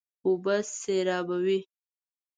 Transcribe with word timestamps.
اوبه 0.25 0.55
سېرابوي. 0.79 1.59